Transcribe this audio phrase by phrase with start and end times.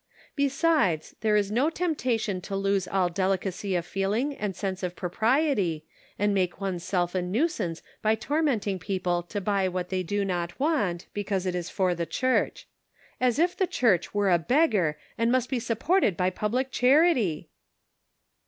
[0.35, 4.95] Besides, there is no temptation to lose all deli cacy of feeling and sense of
[4.95, 5.85] propriety,
[6.17, 11.05] and make oneself a nuisance by tormenting people to buy what they do not want,
[11.13, 12.67] because it is for the Church.
[13.19, 17.49] As if the Church were a beg gar, and must be supported by public charity